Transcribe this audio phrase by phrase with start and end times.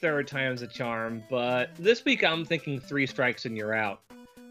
[0.00, 4.00] third time's a charm, but this week I'm thinking three strikes and you're out.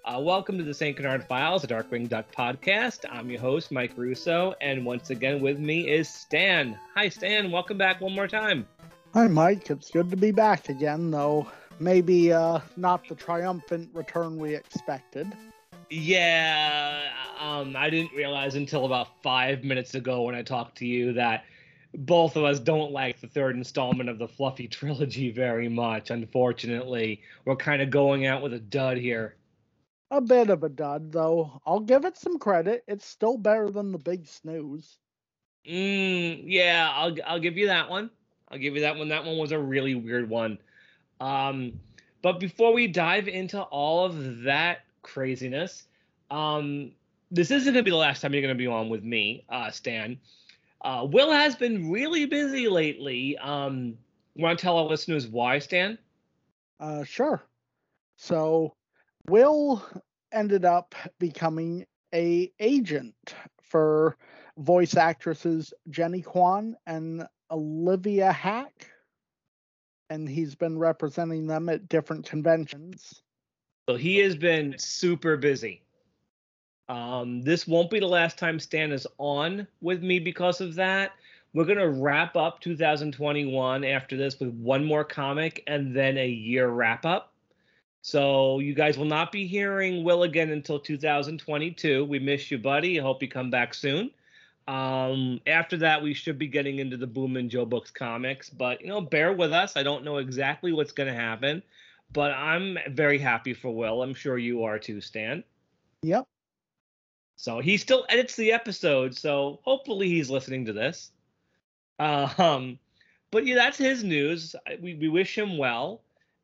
[0.03, 0.97] Uh, welcome to the St.
[0.97, 3.05] Canard Files, a Darkwing Duck podcast.
[3.11, 6.77] I'm your host, Mike Russo, and once again with me is Stan.
[6.95, 7.51] Hi, Stan.
[7.51, 8.67] Welcome back one more time.
[9.13, 9.69] Hi, Mike.
[9.69, 11.47] It's good to be back again, though
[11.79, 15.31] maybe uh, not the triumphant return we expected.
[15.91, 17.03] Yeah,
[17.39, 21.45] um, I didn't realize until about five minutes ago when I talked to you that
[21.97, 26.09] both of us don't like the third installment of the Fluffy trilogy very much.
[26.09, 29.35] Unfortunately, we're kind of going out with a dud here.
[30.11, 31.61] A bit of a dud, though.
[31.65, 32.83] I'll give it some credit.
[32.87, 34.97] It's still better than the big snooze.
[35.67, 38.11] Mm, yeah, I'll I'll give you that one.
[38.49, 39.09] I'll give you that one.
[39.09, 40.59] That one was a really weird one.
[41.19, 41.79] Um,
[42.21, 45.87] but before we dive into all of that craziness,
[46.29, 46.91] um,
[47.31, 49.43] this isn't going to be the last time you're going to be on with me,
[49.49, 50.19] uh, Stan.
[50.85, 53.37] Uh, Will has been really busy lately.
[53.39, 53.97] Um,
[54.37, 55.97] Want to tell our listeners why, Stan?
[56.79, 57.41] Uh, sure.
[58.17, 58.75] So,
[59.27, 59.83] Will
[60.31, 63.15] ended up becoming a agent
[63.61, 64.17] for
[64.57, 68.91] voice actresses Jenny Kwan and Olivia Hack
[70.09, 73.21] and he's been representing them at different conventions.
[73.89, 75.84] So he has been super busy.
[76.87, 81.13] Um, this won't be the last time Stan is on with me because of that.
[81.53, 86.27] We're going to wrap up 2021 after this with one more comic and then a
[86.27, 87.31] year wrap up.
[88.01, 92.05] So you guys will not be hearing Will again until 2022.
[92.05, 92.99] We miss you, buddy.
[92.99, 94.11] I hope you come back soon.
[94.67, 98.81] Um, after that, we should be getting into the Boom and Joe Books comics, but
[98.81, 99.77] you know, bear with us.
[99.77, 101.63] I don't know exactly what's going to happen,
[102.13, 104.03] but I'm very happy for Will.
[104.03, 105.43] I'm sure you are too, Stan.
[106.01, 106.27] Yep.
[107.35, 111.11] So he still edits the episode, so hopefully he's listening to this.
[111.99, 112.79] Uh, um,
[113.31, 114.55] but yeah, that's his news.
[114.81, 116.01] We we wish him well,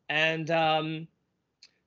[0.09, 1.07] and um,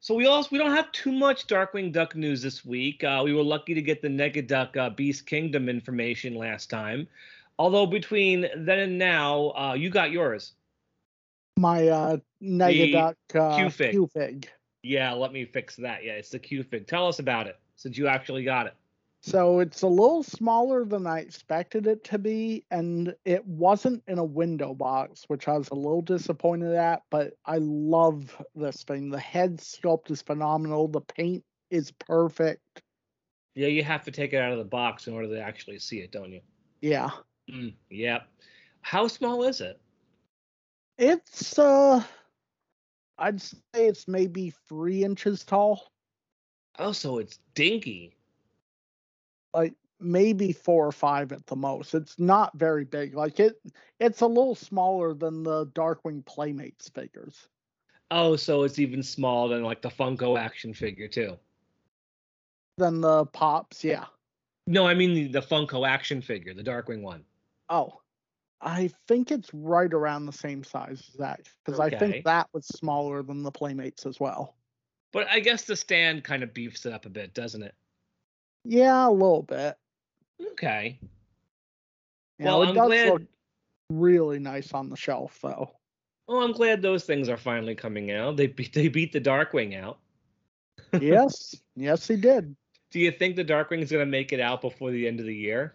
[0.01, 3.05] so we also we don't have too much Darkwing Duck news this week.
[3.05, 7.07] Uh, we were lucky to get the Negaduck uh, Beast Kingdom information last time.
[7.59, 10.53] Although between then and now, uh, you got yours.
[11.57, 13.93] My uh, Negaduck uh, Q-Fig.
[13.93, 14.51] Q-Fig.
[14.83, 16.05] Yeah, let me fix that.
[16.05, 16.87] Yeah, it's the Q-Fig.
[16.87, 18.75] Tell us about it since you actually got it.
[19.27, 24.19] So it's a little smaller than I expected it to be, and it wasn't in
[24.19, 27.05] a window box, which I was a little disappointed at.
[27.11, 29.09] But I love this thing.
[29.09, 30.89] The head sculpt is phenomenal.
[30.89, 32.83] The paint is perfect.
[33.55, 36.01] Yeah, you have to take it out of the box in order to actually see
[36.01, 36.43] it, don't you?
[36.83, 37.09] Yeah.
[37.51, 38.29] Mm, yep.
[38.83, 39.81] How small is it?
[40.99, 42.05] It's uh,
[43.17, 45.91] I'd say it's maybe three inches tall.
[46.79, 48.19] Oh, so it's dinky
[49.55, 51.95] like maybe four or five at the most.
[51.95, 53.15] It's not very big.
[53.15, 53.61] Like it
[54.01, 57.49] it's a little smaller than the Darkwing Playmates figures.
[58.11, 61.37] Oh, so it's even smaller than like the Funko action figure too.
[62.77, 64.05] Than the Pops, yeah.
[64.67, 67.25] No, I mean the, the Funko action figure, the Darkwing one.
[67.69, 68.01] Oh.
[68.61, 71.97] I think it's right around the same size as that because okay.
[71.97, 74.57] I think that was smaller than the Playmates as well.
[75.13, 77.75] But I guess the stand kind of beefs it up a bit, doesn't it?
[78.65, 79.77] Yeah, a little bit.
[80.53, 80.99] Okay.
[82.39, 83.09] You well, know, it I'm does glad...
[83.09, 83.23] look
[83.91, 85.71] really nice on the shelf, though.
[86.27, 88.37] Well, I'm glad those things are finally coming out.
[88.37, 89.99] They beat they beat the Darkwing out.
[91.01, 92.57] yes, yes, he did.
[92.91, 95.27] Do you think the Darkwing is going to make it out before the end of
[95.27, 95.75] the year?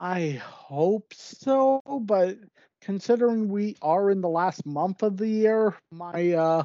[0.00, 2.38] I hope so, but
[2.80, 6.64] considering we are in the last month of the year, my uh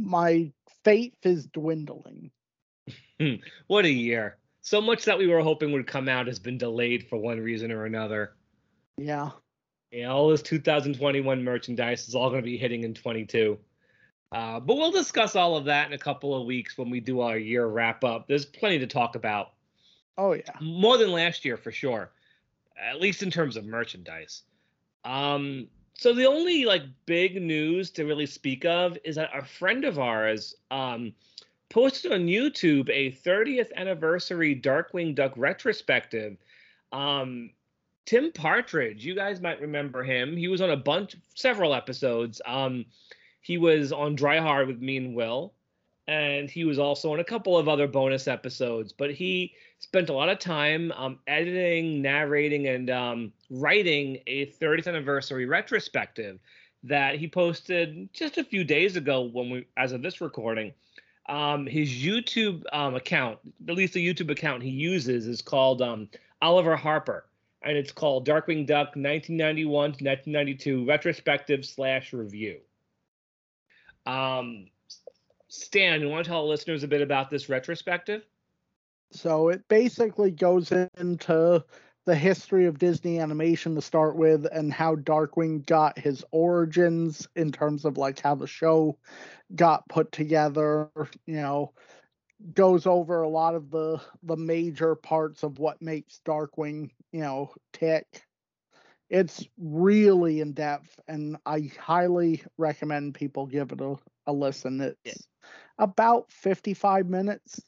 [0.00, 0.52] my
[0.84, 2.30] faith is dwindling.
[3.20, 3.36] Hmm.
[3.66, 4.36] what a year.
[4.60, 7.70] So much that we were hoping would come out has been delayed for one reason
[7.70, 8.34] or another.
[8.96, 9.30] Yeah.
[9.92, 13.58] Yeah, all this 2021 merchandise is all going to be hitting in 22.
[14.32, 17.20] Uh, but we'll discuss all of that in a couple of weeks when we do
[17.20, 18.26] our year wrap up.
[18.26, 19.52] There's plenty to talk about.
[20.18, 20.50] Oh yeah.
[20.60, 22.10] More than last year for sure.
[22.78, 24.42] At least in terms of merchandise.
[25.04, 29.84] Um, so the only like big news to really speak of is that a friend
[29.84, 31.14] of ours, um,
[31.68, 36.36] posted on YouTube a 30th anniversary Darkwing Duck retrospective.
[36.92, 37.50] Um,
[38.04, 40.36] Tim Partridge, you guys might remember him.
[40.36, 42.40] He was on a bunch, several episodes.
[42.46, 42.86] Um,
[43.40, 45.54] he was on Dry Hard with me and Will,
[46.06, 48.92] and he was also on a couple of other bonus episodes.
[48.92, 54.86] But he spent a lot of time um, editing, narrating, and um, writing a 30th
[54.86, 56.38] anniversary retrospective
[56.84, 60.72] that he posted just a few days ago when we, as of this recording
[61.28, 63.38] um, his YouTube um, account,
[63.68, 66.08] at least the YouTube account he uses, is called um,
[66.40, 67.26] Oliver Harper,
[67.62, 72.58] and it's called Darkwing Duck 1991 to 1992 retrospective slash review.
[74.06, 74.66] Um,
[75.48, 78.22] Stan, you want to tell the listeners a bit about this retrospective?
[79.12, 81.64] So it basically goes into
[82.06, 87.50] the history of Disney animation to start with and how Darkwing got his origins in
[87.50, 88.96] terms of like how the show
[89.54, 90.88] got put together,
[91.26, 91.72] you know,
[92.54, 97.50] goes over a lot of the the major parts of what makes Darkwing, you know,
[97.72, 98.22] tick.
[99.10, 103.96] It's really in depth and I highly recommend people give it a,
[104.28, 104.80] a listen.
[104.80, 105.14] It's yeah.
[105.78, 107.60] about 55 minutes.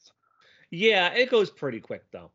[0.70, 2.30] Yeah, it goes pretty quick though.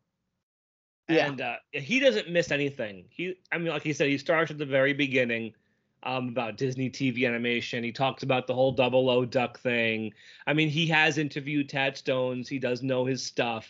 [1.09, 1.27] Yeah.
[1.27, 3.05] And uh, he doesn't miss anything.
[3.09, 5.53] He, I mean, like he said, he starts at the very beginning
[6.03, 7.83] um, about Disney TV animation.
[7.83, 10.13] He talks about the whole Double O Duck thing.
[10.47, 12.47] I mean, he has interviewed Tad Stones.
[12.47, 13.69] He does know his stuff.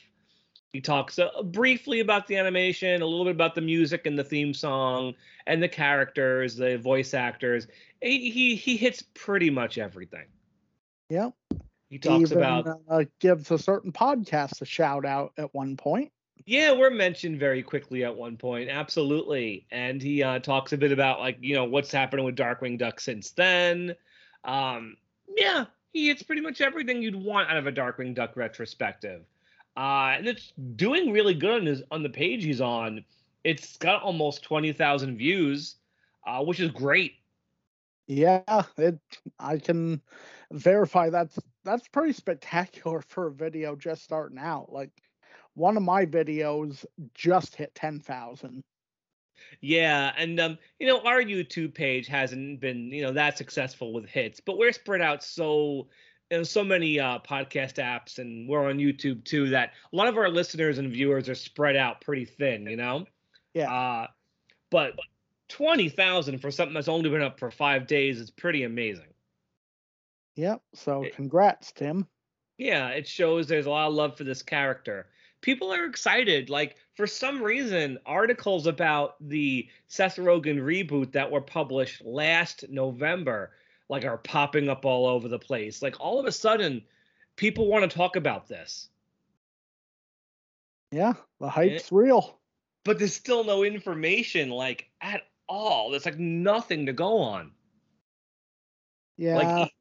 [0.74, 4.24] He talks uh, briefly about the animation, a little bit about the music and the
[4.24, 5.14] theme song,
[5.46, 7.68] and the characters, the voice actors.
[8.02, 10.26] He he, he hits pretty much everything.
[11.10, 11.34] Yep.
[11.90, 16.12] He talks Even, about uh, gives a certain podcast a shout out at one point.
[16.46, 19.66] Yeah, we're mentioned very quickly at one point, absolutely.
[19.72, 23.00] And he uh, talks a bit about like you know what's happening with Darkwing Duck
[23.00, 23.96] since then.
[24.44, 24.98] Um,
[25.38, 29.22] yeah, he hits pretty much everything you'd want out of a Darkwing Duck retrospective,
[29.78, 33.06] uh, and it's doing really good on his on the page he's on.
[33.46, 35.76] It's got almost twenty thousand views,
[36.28, 37.14] uh, which is great.
[38.08, 39.00] Yeah, it.
[39.40, 40.02] I can
[40.52, 44.74] verify that's that's pretty spectacular for a video just starting out.
[44.74, 44.92] Like
[45.56, 48.64] one of my videos just hit 10,000.
[49.62, 54.06] Yeah, and um, you know, our YouTube page hasn't been, you know, that successful with
[54.06, 55.88] hits, but we're spread out so
[56.32, 59.50] you know, so many uh, podcast apps, and we're on YouTube too.
[59.50, 63.06] That a lot of our listeners and viewers are spread out pretty thin, you know.
[63.54, 63.72] Yeah.
[63.72, 64.08] Uh,
[64.72, 64.94] but
[65.50, 69.14] twenty thousand for something that's only been up for five days is pretty amazing.
[70.36, 70.62] Yep.
[70.74, 72.08] So congrats, Tim.
[72.58, 75.08] Yeah, it shows there's a lot of love for this character
[75.44, 76.50] people are excited.
[76.50, 83.52] Like for some reason, articles about the Seth Rogen reboot that were published last November
[83.90, 85.84] like are popping up all over the place.
[85.84, 86.82] Like all of a sudden,
[87.36, 88.90] people want to talk about this.
[90.92, 91.50] Yeah, the eh.
[91.50, 92.40] hype's it, real.
[92.86, 95.92] But there's still no information like at all.
[95.92, 97.52] There's like nothing to go on.
[99.18, 99.38] Yeah.
[99.38, 99.72] Like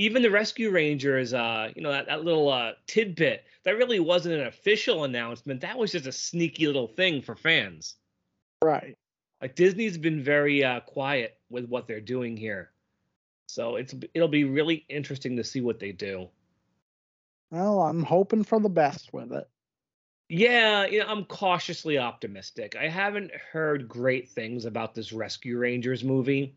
[0.00, 4.34] even the rescue rangers uh you know that, that little uh tidbit that really wasn't
[4.34, 5.60] an official announcement.
[5.60, 7.96] That was just a sneaky little thing for fans.
[8.62, 8.96] Right.
[9.42, 12.70] Like disney's been very uh quiet with what they're doing here.
[13.46, 16.28] So it's it'll be really interesting to see what they do.
[17.50, 19.48] Well i'm hoping for the best with it.
[20.32, 22.76] Yeah, you know, I'm cautiously optimistic.
[22.76, 26.54] I haven't heard great things about this Rescue Rangers movie.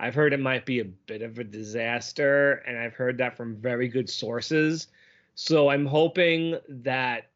[0.00, 3.56] I've heard it might be a bit of a disaster, and I've heard that from
[3.56, 4.88] very good sources.
[5.34, 7.28] So I'm hoping that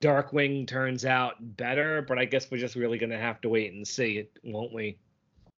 [0.00, 3.74] Darkwing turns out better, but I guess we're just really going to have to wait
[3.74, 4.96] and see it, won't we?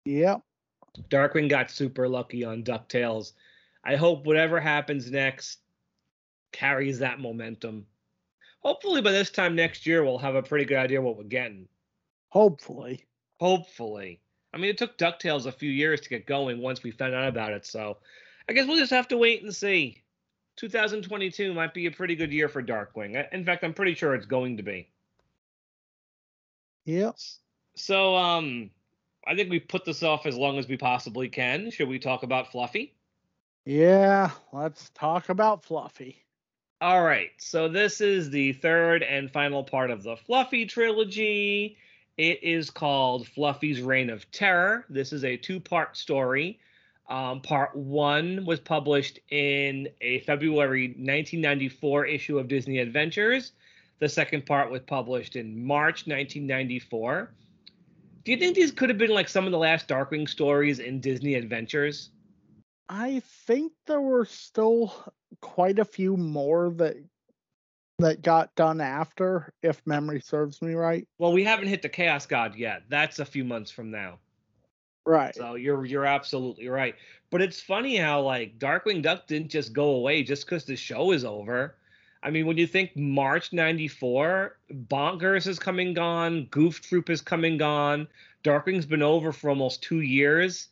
[0.06, 0.42] Yep.
[1.08, 3.32] Darkwing got super lucky on DuckTales.
[3.84, 5.60] I hope whatever happens next
[6.50, 7.86] carries that momentum.
[8.58, 11.68] Hopefully, by this time next year, we'll have a pretty good idea what we're getting.
[12.30, 13.06] Hopefully.
[13.38, 14.20] Hopefully.
[14.52, 17.28] I mean, it took DuckTales a few years to get going once we found out
[17.28, 17.66] about it.
[17.66, 17.98] So
[18.48, 20.02] I guess we'll just have to wait and see.
[20.56, 23.26] 2022 might be a pretty good year for Darkwing.
[23.32, 24.88] In fact, I'm pretty sure it's going to be.
[26.84, 27.38] Yes.
[27.76, 28.70] So, um,
[29.26, 31.70] I think we put this off as long as we possibly can.
[31.70, 32.94] Should we talk about Fluffy?
[33.64, 36.24] Yeah, let's talk about Fluffy.
[36.80, 37.30] All right.
[37.38, 41.76] So, this is the third and final part of the Fluffy trilogy.
[42.20, 44.84] It is called Fluffy's Reign of Terror.
[44.90, 46.58] This is a two part story.
[47.08, 53.52] Um, part one was published in a February 1994 issue of Disney Adventures.
[54.00, 57.32] The second part was published in March 1994.
[58.24, 61.00] Do you think these could have been like some of the last Darkwing stories in
[61.00, 62.10] Disney Adventures?
[62.90, 64.92] I think there were still
[65.40, 66.96] quite a few more that
[68.00, 71.06] that got done after, if memory serves me right.
[71.18, 72.82] Well, we haven't hit the Chaos God yet.
[72.88, 74.18] That's a few months from now.
[75.06, 75.34] Right.
[75.34, 76.94] So you're you're absolutely right.
[77.30, 81.12] But it's funny how like Darkwing Duck didn't just go away just because the show
[81.12, 81.76] is over.
[82.22, 87.56] I mean, when you think March '94, Bonkers is coming gone, Goof Troop is coming
[87.56, 88.06] gone,
[88.44, 90.68] Darkwing's been over for almost two years,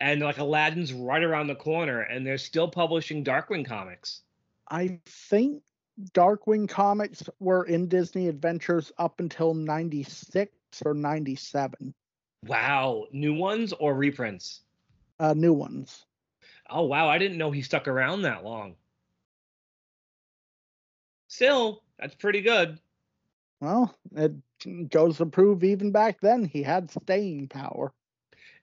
[0.00, 4.22] and like Aladdin's right around the corner, and they're still publishing Darkwing comics.
[4.68, 5.62] I think
[6.14, 10.52] Darkwing comics were in Disney Adventures up until 96
[10.84, 11.94] or 97.
[12.46, 14.62] Wow, new ones or reprints?
[15.18, 16.04] Uh, new ones.
[16.68, 18.74] Oh wow, I didn't know he stuck around that long.
[21.28, 22.78] Still, that's pretty good.
[23.60, 27.92] Well, it goes to prove even back then he had staying power.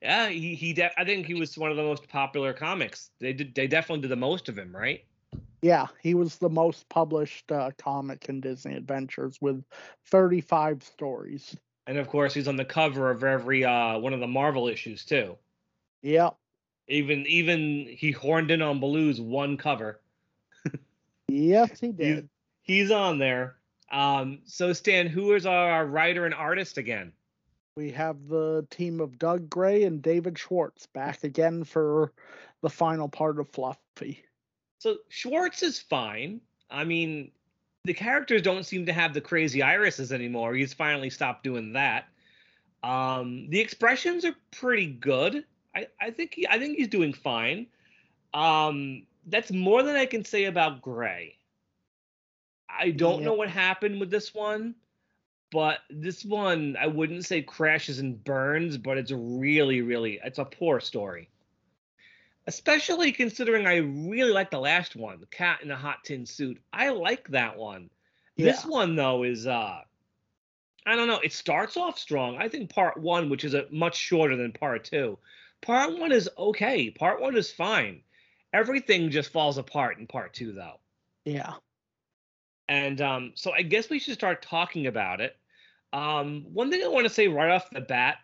[0.01, 0.73] Yeah, he he.
[0.73, 3.11] De- I think he was one of the most popular comics.
[3.19, 3.55] They did.
[3.55, 5.03] They definitely did the most of him, right?
[5.61, 9.63] Yeah, he was the most published uh, comic in Disney Adventures with
[10.05, 11.55] 35 stories.
[11.85, 15.03] And of course, he's on the cover of every uh, one of the Marvel issues
[15.03, 15.37] too.
[16.01, 16.35] Yep.
[16.87, 19.99] Even even he horned in on Baloo's one cover.
[21.27, 22.29] yes, he did.
[22.63, 23.55] He's, he's on there.
[23.91, 27.11] Um, so Stan, who is our writer and artist again?
[27.75, 32.11] We have the team of Doug Gray and David Schwartz back again for
[32.61, 34.23] the final part of Fluffy.
[34.79, 36.41] So Schwartz is fine.
[36.71, 37.31] I mean,
[37.83, 40.53] the characters don't seem to have the crazy irises anymore.
[40.55, 42.05] He's finally stopped doing that.
[42.81, 45.43] Um, the expressions are pretty good.
[45.75, 47.67] I, I think he, I think he's doing fine.
[48.33, 51.35] Um, that's more than I can say about Gray.
[52.69, 53.25] I don't yeah.
[53.25, 54.75] know what happened with this one,
[55.51, 60.45] but this one I wouldn't say crashes and burns, but it's really, really it's a
[60.45, 61.29] poor story.
[62.49, 66.59] Especially considering I really like the last one, the cat in a hot tin suit.
[66.73, 67.91] I like that one.
[68.37, 68.47] Yeah.
[68.47, 69.81] This one though is uh
[70.83, 72.37] I don't know, it starts off strong.
[72.37, 75.19] I think part one, which is a much shorter than part two.
[75.61, 76.89] Part one is okay.
[76.89, 78.01] Part one is fine.
[78.51, 80.79] Everything just falls apart in part two though.
[81.25, 81.53] Yeah.
[82.67, 85.37] And um, so I guess we should start talking about it.
[85.93, 88.15] Um, one thing I want to say right off the bat,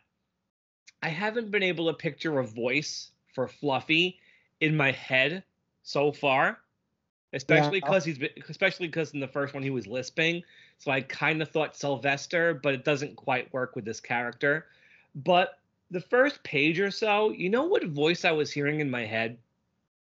[1.04, 4.18] I haven't been able to picture a voice for Fluffy
[4.62, 5.44] in my head
[5.84, 6.60] so far,
[7.34, 8.12] especially because yeah.
[8.12, 10.42] he's been, especially because in the first one he was lisping.
[10.80, 14.68] So I kind of thought Sylvester, but it doesn't quite work with this character.
[15.14, 15.60] But
[15.92, 19.38] the first page or so, you know what voice I was hearing in my head?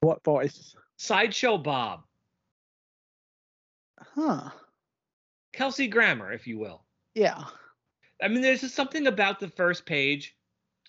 [0.01, 0.75] What voice?
[0.97, 2.03] Sideshow Bob.
[3.99, 4.49] Huh.
[5.53, 6.83] Kelsey Grammer, if you will.
[7.15, 7.43] Yeah.
[8.21, 10.35] I mean, there's just something about the first page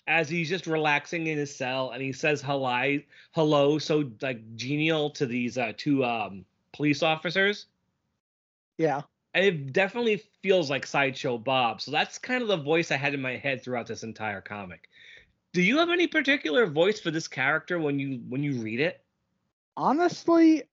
[0.07, 2.99] as he's just relaxing in his cell and he says hello,
[3.31, 7.65] hello, so like genial to these uh, two um, police officers.
[8.77, 9.01] Yeah.
[9.33, 11.81] And it definitely feels like Sideshow Bob.
[11.81, 14.89] So that's kind of the voice I had in my head throughout this entire comic.
[15.53, 19.01] Do you have any particular voice for this character when you when you read it?
[19.77, 20.63] Honestly,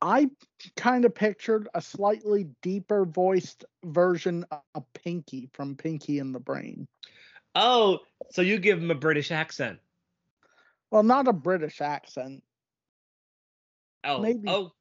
[0.00, 0.30] I
[0.76, 6.88] kind of pictured a slightly deeper voiced version of Pinky from Pinky and the Brain.
[7.54, 9.78] Oh, so you give him a British accent?
[10.90, 12.42] Well, not a British accent.
[14.04, 14.48] Oh, maybe.
[14.48, 14.72] Oh,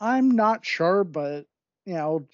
[0.00, 1.46] I'm not sure, but
[1.84, 2.26] you know,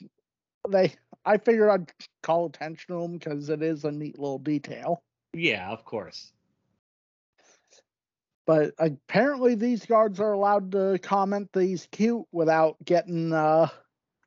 [0.69, 0.95] they
[1.25, 1.93] I figured I'd
[2.23, 5.03] call attention to them because it is a neat little detail.
[5.33, 6.33] Yeah, of course.
[8.47, 13.69] But apparently these guards are allowed to comment these cute without getting uh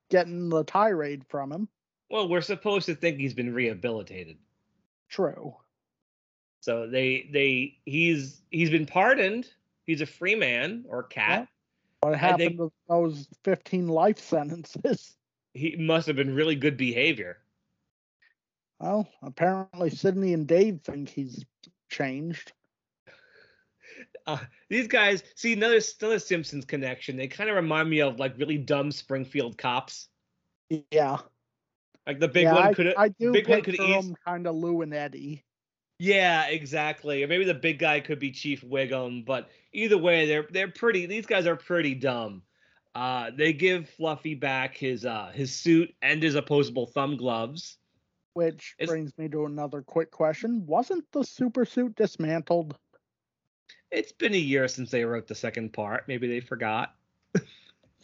[0.10, 1.68] getting the tirade from him.
[2.10, 4.38] Well, we're supposed to think he's been rehabilitated.
[5.10, 5.56] True.
[6.64, 9.50] So they they he's he's been pardoned.
[9.86, 11.42] He's a free man or cat.
[11.42, 12.10] Yeah.
[12.10, 15.18] What happened to those fifteen life sentences?
[15.54, 17.40] He must have been really good behavior.
[18.80, 21.44] Well, apparently Sidney and Dave think he's
[21.90, 22.54] changed.
[24.26, 24.38] Uh,
[24.70, 27.18] these guys see another another Simpsons connection.
[27.18, 30.08] They kind of remind me of like really dumb Springfield cops.
[30.92, 31.18] Yeah.
[32.08, 33.78] Like the big yeah, one could I, I do big one could
[34.26, 35.44] kind of Lou and Eddie.
[36.00, 37.24] Yeah, exactly.
[37.24, 41.06] Or maybe the big guy could be Chief Wiggum, but either way, they're they're pretty.
[41.06, 42.42] These guys are pretty dumb.
[42.96, 47.78] Uh, they give Fluffy back his uh his suit and his opposable thumb gloves.
[48.34, 52.78] Which it's, brings me to another quick question: Wasn't the super suit dismantled?
[53.92, 56.08] It's been a year since they wrote the second part.
[56.08, 56.96] Maybe they forgot.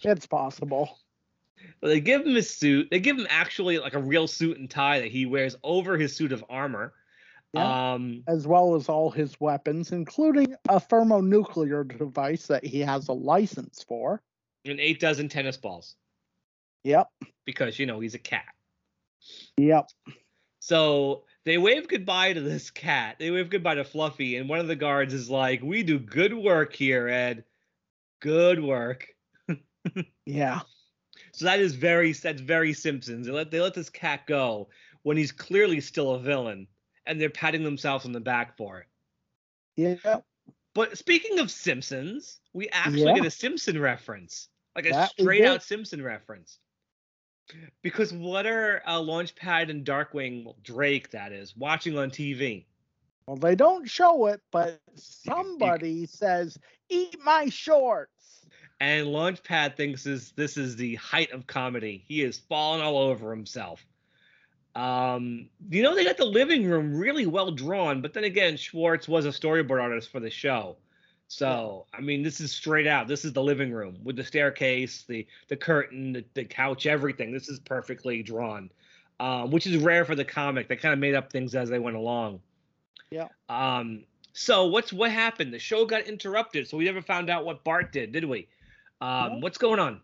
[0.03, 0.97] It's possible.
[1.81, 2.87] They give him his suit.
[2.89, 6.15] They give him actually like a real suit and tie that he wears over his
[6.15, 6.93] suit of armor.
[7.53, 7.93] Yeah.
[7.93, 13.13] Um, As well as all his weapons, including a thermonuclear device that he has a
[13.13, 14.21] license for.
[14.65, 15.95] and eight dozen tennis balls
[16.83, 17.07] Yep.
[17.45, 18.45] because you know he's a cat.
[19.57, 19.89] Yep.
[20.59, 23.15] So they wave goodbye to this cat.
[23.19, 26.33] They wave goodbye to Fluffy, and one of the guards is like, "We do good
[26.33, 27.43] work here, Ed.
[28.21, 29.07] Good work."
[30.25, 30.59] Yeah.
[31.31, 33.25] So that is very that's very Simpsons.
[33.25, 34.69] They let they let this cat go
[35.03, 36.67] when he's clearly still a villain,
[37.09, 38.85] and they're patting themselves on the back for it.
[39.75, 40.19] Yeah.
[40.75, 43.15] But speaking of Simpsons, we actually Yeah.
[43.15, 45.63] get a Simpson reference, like a That straight out.
[45.63, 46.59] Simpson reference.
[47.81, 52.65] Because what are uh, Launchpad and Darkwing, well, Drake, that is, watching on TV?
[53.25, 58.45] Well, they don't show it, but somebody says, "Eat my shorts."
[58.79, 62.03] And Launchpad thinks is this is the height of comedy.
[62.07, 63.83] He is falling all over himself.
[64.75, 69.07] Um, you know they got the living room really well drawn, but then again, Schwartz
[69.07, 70.77] was a storyboard artist for the show.
[71.27, 73.07] So I mean, this is straight out.
[73.07, 77.31] This is the living room with the staircase, the the curtain, the, the couch, everything.
[77.31, 78.71] This is perfectly drawn,
[79.19, 80.67] um, which is rare for the comic.
[80.67, 82.41] They kind of made up things as they went along.
[83.11, 83.27] Yeah.
[83.47, 84.05] Um.
[84.33, 85.53] So what's what happened?
[85.53, 88.47] The show got interrupted, so we never found out what Bart did, did we?
[89.01, 89.37] Um, No.
[89.39, 90.01] what's going on?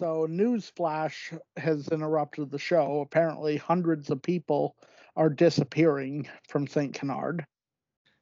[0.00, 3.00] So, Newsflash has interrupted the show.
[3.02, 4.74] Apparently, hundreds of people
[5.14, 6.94] are disappearing from St.
[6.94, 7.44] Canard.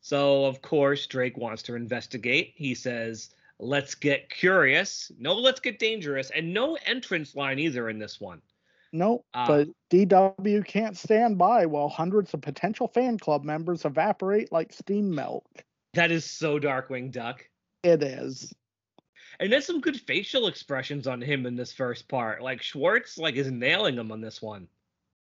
[0.00, 2.52] So of course Drake wants to investigate.
[2.56, 8.00] He says, "Let's get curious." No, let's get dangerous, and no entrance line either in
[8.00, 8.42] this one.
[8.92, 9.46] Nope, Ah.
[9.46, 15.14] but DW can't stand by while hundreds of potential fan club members evaporate like steam
[15.14, 15.46] milk.
[15.94, 17.48] That is so Darkwing Duck.
[17.84, 18.52] It is.
[19.40, 22.42] And there's some good facial expressions on him in this first part.
[22.42, 24.66] Like Schwartz, like is nailing him on this one.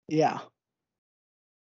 [0.08, 0.40] Yeah.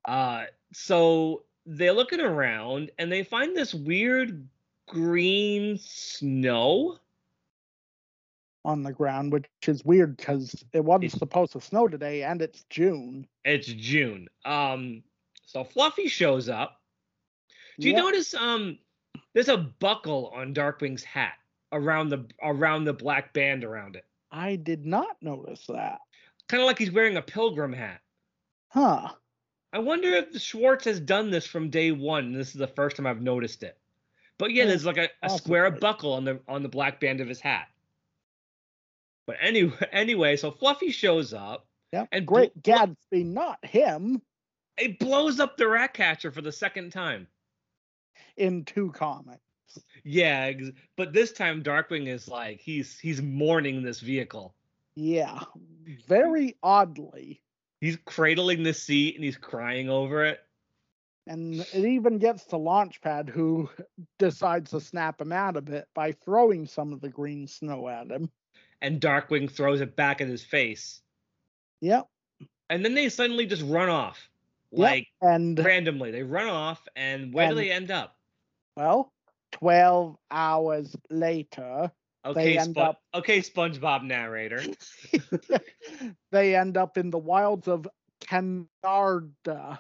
[0.06, 4.48] Uh, so they're looking around and they find this weird
[4.88, 6.98] green snow.
[8.66, 12.42] On the ground, which is weird because it wasn't It's- supposed to snow today and
[12.42, 13.28] it's June.
[13.44, 14.30] It's June.
[14.46, 15.04] Um,
[15.46, 16.82] so Fluffy shows up.
[17.78, 18.02] Do you Yep.
[18.04, 18.80] notice um
[19.34, 21.34] there's a buckle on Darkwing's hat
[21.74, 24.06] around the around the black band around it.
[24.32, 26.00] I did not notice that.
[26.48, 28.00] Kind of like he's wearing a pilgrim hat.
[28.70, 29.10] Huh.
[29.74, 32.26] I wonder if Schwartz has done this from day one.
[32.26, 33.78] and This is the first time I've noticed it.
[34.40, 35.80] But yeah, Yeah, there's like a, a square possibly.
[35.80, 37.68] buckle on the on the black band of his hat.
[39.28, 41.68] But anyway, anyway, so Fluffy shows up.
[41.92, 42.08] Yep.
[42.12, 44.22] And Great bl- Gatsby, not him,
[44.78, 47.28] It blows up the Ratcatcher for the second time.
[48.36, 49.43] in two comics.
[50.04, 50.52] Yeah,
[50.98, 54.54] but this time Darkwing is like he's he's mourning this vehicle.
[54.96, 55.40] Yeah.
[56.08, 57.42] Very oddly.
[57.82, 60.40] He's cradling the seat and he's crying over it.
[61.26, 63.70] And it even gets to Launchpad, who
[64.20, 68.12] decides to snap him out of it by throwing some of the green snow at
[68.12, 68.30] him.
[68.82, 71.02] And Darkwing throws it back at his face.
[71.82, 72.08] Yep.
[72.70, 74.30] And then they suddenly just run off.
[74.72, 74.80] Yep.
[74.80, 76.12] Like And, randomly.
[76.12, 78.18] They run off and where do they end up?
[78.76, 79.13] well,
[79.54, 81.92] 12 hours later,
[82.26, 84.62] Okay, end Spo- up- okay, SpongeBob narrator.
[86.32, 87.88] they end up in the wilds of
[88.22, 89.80] canada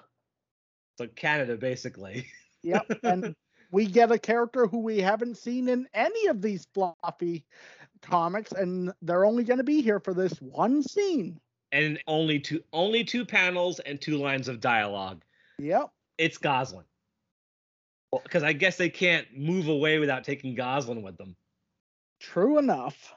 [0.97, 2.27] So Canada, basically.
[2.65, 2.99] Yep.
[3.03, 3.35] And
[3.71, 7.43] we get a character who we haven't seen in any of these fluffy
[8.01, 11.41] comics, and they're only going to be here for this one scene.
[11.73, 15.25] And only two only two panels and two lines of dialogue.
[15.59, 15.89] Yep.
[16.17, 16.85] It's Gosalyn.
[18.21, 21.35] Because I guess they can't move away without taking Gosalyn with them.
[22.19, 23.13] True enough.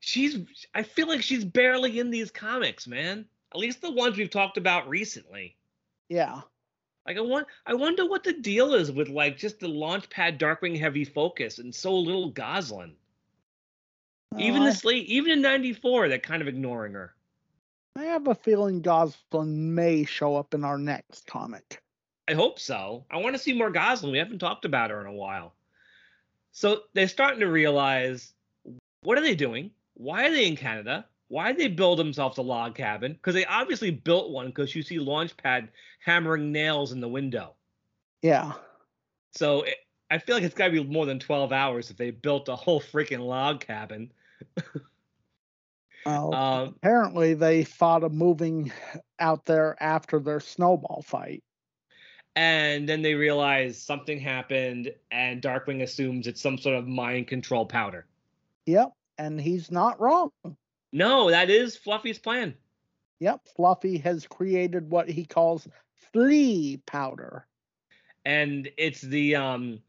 [0.00, 0.38] She's
[0.74, 3.26] I feel like she's barely in these comics, man.
[3.54, 5.56] At least the ones we've talked about recently.
[6.08, 6.42] Yeah.
[7.06, 10.78] Like I want I wonder what the deal is with like just the Launchpad Darkwing
[10.78, 12.92] heavy focus and so little Gosalyn.
[14.38, 17.14] Even Uh, this late, even in '94, they're kind of ignoring her.
[17.96, 21.80] I have a feeling Gosalyn may show up in our next comic.
[22.28, 23.04] I hope so.
[23.10, 24.12] I want to see more Gosalyn.
[24.12, 25.54] We haven't talked about her in a while.
[26.52, 28.32] So they're starting to realize
[29.02, 29.70] what are they doing?
[29.94, 31.06] Why are they in Canada?
[31.28, 33.12] Why did they build themselves a log cabin?
[33.12, 35.68] Because they obviously built one because you see Launchpad
[36.04, 37.54] hammering nails in the window.
[38.22, 38.52] Yeah.
[39.32, 39.76] So it,
[40.10, 42.56] I feel like it's got to be more than 12 hours if they built a
[42.56, 44.12] whole freaking log cabin.
[46.06, 48.72] Well, Um, apparently they thought of moving
[49.18, 51.42] out there after their snowball fight.
[52.36, 57.66] And then they realize something happened, and Darkwing assumes it's some sort of mind control
[57.66, 58.06] powder.
[58.66, 58.92] Yep.
[59.18, 60.32] and he's not wrong.
[60.92, 62.54] No, that is Fluffy's plan.
[63.20, 65.68] Yep, Fluffy has created what he calls
[66.12, 67.46] flea powder.
[68.24, 69.80] And it's the um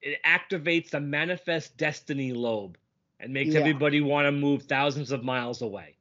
[0.00, 2.76] it activates the manifest destiny lobe
[3.20, 3.60] and makes Yeah.
[3.60, 5.96] everybody want to move thousands of miles away.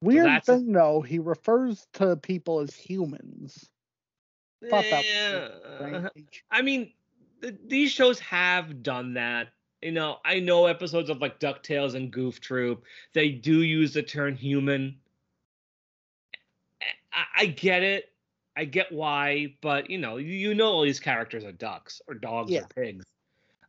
[0.00, 3.68] Weird that's- thing though, he refers to people as humans.
[4.68, 6.08] Thought Yeah.
[6.50, 6.92] I mean,
[7.42, 9.48] th- these shows have done that.
[9.82, 14.02] You know, I know episodes of like DuckTales and Goof Troop, they do use the
[14.02, 14.96] term human.
[17.12, 18.12] I, I get it.
[18.56, 22.14] I get why, but you know, you, you know all these characters are ducks or
[22.14, 22.62] dogs Yeah.
[22.62, 23.04] or pigs.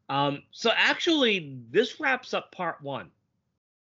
[0.09, 3.11] Um, so actually, this wraps up part one.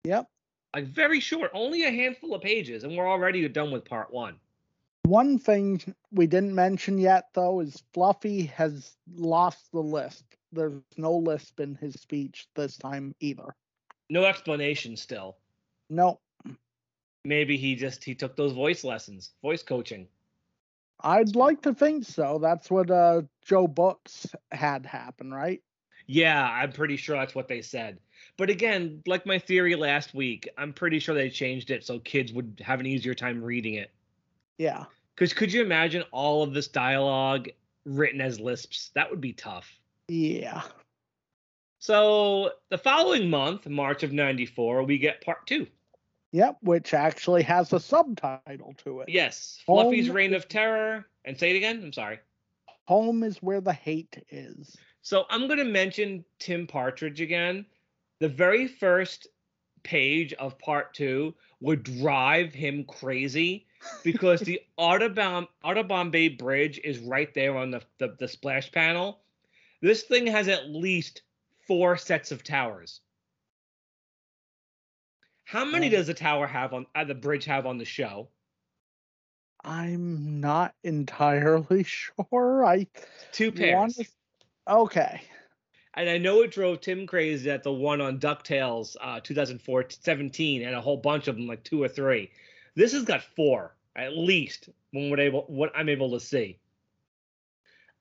[0.04, 0.28] Yep.
[0.76, 4.38] Like very short, only a handful of pages, and we're already done with part one.
[5.04, 5.82] One thing
[6.12, 10.26] we didn't mention yet though is Fluffy has lost the lisp.
[10.52, 13.56] There's no lisp in his speech this time either.
[14.10, 15.38] No explanation still.
[15.90, 16.20] No,
[17.26, 20.08] Maybe he just he took those voice lessons, voice coaching.
[21.02, 22.40] I'd like to think so.
[22.42, 25.62] That's what uh Joe Books had happen, right?
[26.08, 28.00] Yeah, I'm pretty sure that's what they said.
[28.38, 32.34] But again, like my theory last week, I'm pretty sure they changed it so kids
[32.34, 33.92] would have an easier time reading it.
[34.60, 34.86] Yeah.
[35.16, 37.50] Because could you imagine all of this dialogue
[37.86, 38.92] written as lisps?
[38.94, 39.74] That would be tough.
[40.08, 40.62] Yeah.
[41.80, 45.66] So the following month, March of '94, we get part two.
[46.32, 49.10] Yep, which actually has a subtitle to it.
[49.10, 51.08] Yes, Fluffy's Home Reign of Terror.
[51.26, 51.82] And say it again.
[51.84, 52.20] I'm sorry.
[52.88, 54.76] Home is where the hate is.
[55.02, 57.66] So I'm going to mention Tim Partridge again.
[58.20, 59.28] The very first
[59.84, 63.66] page of part two would drive him crazy
[64.04, 69.20] because the Audubon Audubon Bay Bridge is right there on the, the the splash panel.
[69.82, 71.22] This thing has at least
[71.68, 73.02] four sets of towers.
[75.46, 78.30] How many Um, does the tower have on uh, the bridge have on the show?
[79.64, 81.84] I'm not entirely
[82.32, 82.66] sure.
[82.66, 82.88] I
[83.32, 84.00] Two pairs.
[84.68, 85.22] Okay.
[85.96, 90.64] And I know it drove Tim crazy at the one on DuckTales uh 2004 17
[90.64, 92.32] and a whole bunch of them, like two or three.
[92.76, 96.60] This has got four, at least, when what able what I'm able to see.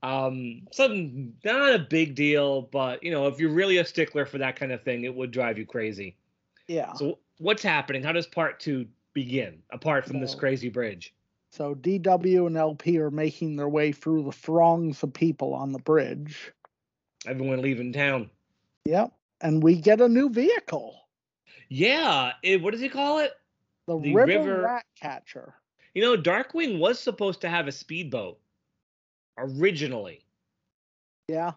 [0.02, 4.38] Um, something not a big deal, but you know, if you're really a stickler for
[4.38, 6.16] that kind of thing, it would drive you crazy.
[6.68, 6.92] Yeah.
[6.92, 8.02] So what's happening?
[8.02, 11.12] How does part two begin, apart from this crazy bridge?
[11.50, 15.78] So DW and LP are making their way through the throngs of people on the
[15.78, 16.52] bridge.
[17.26, 18.30] Everyone leaving town.
[18.84, 19.12] Yep.
[19.40, 21.08] And we get a new vehicle.
[21.68, 23.32] Yeah, it, what does he call it?
[23.88, 25.54] The, The River, river- Rat Catcher.
[25.94, 28.38] You know, Darkwing was supposed to have a speedboat
[29.38, 30.24] originally.
[31.26, 31.52] Yeah.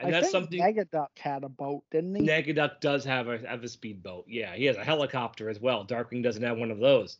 [0.00, 2.26] And I that's think something Negaduck had a boat, didn't he?
[2.26, 4.24] Negaduck does have a have a speedboat.
[4.28, 5.86] Yeah, he has a helicopter as well.
[5.86, 7.18] Darkwing doesn't have one of those.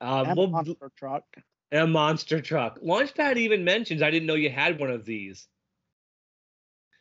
[0.00, 1.24] Um, and well, monster truck.
[1.70, 2.78] a monster truck.
[2.80, 5.48] Launchpad even mentions, "I didn't know you had one of these."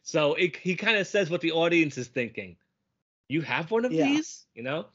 [0.04, 2.56] So it, he kind of says what the audience is thinking.
[3.28, 4.06] You have one of Yeah.
[4.06, 4.86] these, you know.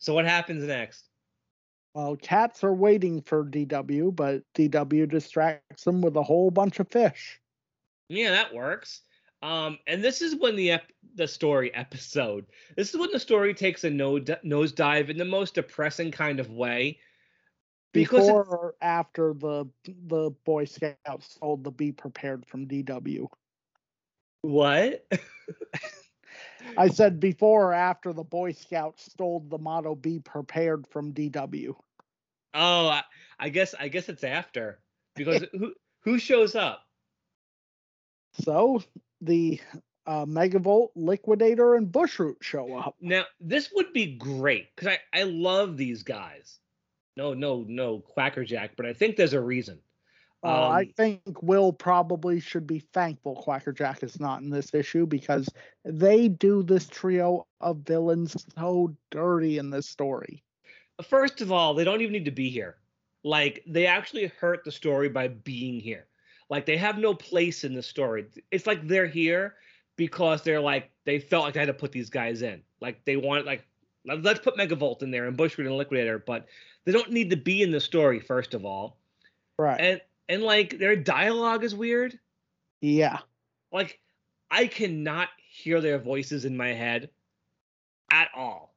[0.00, 1.04] So what happens next?
[1.94, 6.88] Well, cats are waiting for DW, but DW distracts them with a whole bunch of
[6.88, 7.40] fish.
[8.08, 9.02] Yeah, that works.
[9.42, 12.46] Um, and this is when the ep- the story episode.
[12.76, 16.50] This is when the story takes a no nosedive in the most depressing kind of
[16.50, 16.98] way.
[17.92, 23.26] Because Before or after the the Boy Scouts told the be prepared from DW.
[24.42, 25.06] what?
[26.76, 31.74] I said before or after the Boy Scouts stole the motto "Be prepared" from DW.
[32.54, 33.02] oh, I,
[33.38, 34.80] I guess I guess it's after
[35.14, 36.86] because who who shows up?
[38.40, 38.82] So
[39.20, 39.60] the
[40.06, 42.96] uh, Megavolt, Liquidator, and Bushroot show up.
[43.00, 46.58] Now this would be great because I I love these guys.
[47.16, 49.80] No, no, no, Quackerjack, but I think there's a reason.
[50.42, 55.06] Uh, I Um, think Will probably should be thankful Quackerjack is not in this issue
[55.06, 55.48] because
[55.84, 60.42] they do this trio of villains so dirty in this story.
[61.02, 62.76] First of all, they don't even need to be here.
[63.22, 66.06] Like they actually hurt the story by being here.
[66.48, 68.26] Like they have no place in the story.
[68.50, 69.56] It's like they're here
[69.96, 72.62] because they're like they felt like they had to put these guys in.
[72.80, 73.66] Like they want like
[74.06, 76.46] let- let's put Megavolt in there and Bushroot and Liquidator, but
[76.86, 78.96] they don't need to be in the story first of all.
[79.58, 79.78] Right.
[79.78, 80.00] And
[80.30, 82.18] and like their dialogue is weird.
[82.80, 83.18] yeah.
[83.72, 84.00] Like
[84.50, 87.10] I cannot hear their voices in my head
[88.10, 88.74] at all.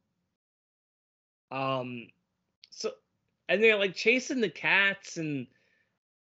[1.52, 2.08] Um
[2.72, 2.92] so
[3.48, 5.48] and they're like chasing the cats and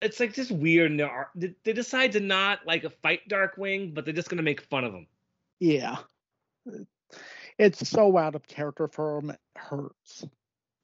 [0.02, 1.30] it's like just weird and they're,
[1.64, 5.06] they, decide to not like fight Darkwing, but they're just gonna make fun of him.
[5.58, 5.96] Yeah.
[7.58, 10.26] It's so out of character for him, it hurts.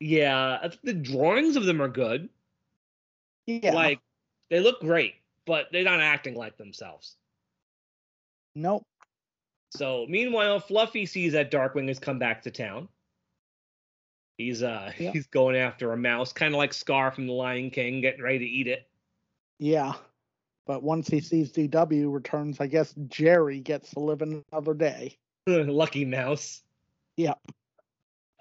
[0.01, 2.31] Yeah, the drawings of them are good.
[3.47, 3.75] Yeah.
[3.75, 4.01] Like
[4.53, 5.15] they look great,
[5.47, 7.17] but they're not acting like themselves.
[8.55, 8.85] nope.
[9.71, 12.89] So meanwhile, Fluffy sees that Darkwing has come back to town.
[14.37, 15.13] He's uh Yeah.
[15.13, 18.41] he's going after a mouse, kind of like Scar from the Lion King, getting ready
[18.41, 18.87] to eat it.
[19.59, 19.95] Yeah.
[20.67, 25.17] But once he sees DW returns, I guess Jerry gets to live another day.
[25.47, 26.61] Lucky mouse.
[27.17, 27.35] Yeah.